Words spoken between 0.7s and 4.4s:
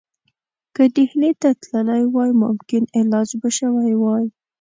که ډهلي ته تللی وای ممکن علاج به شوی وای.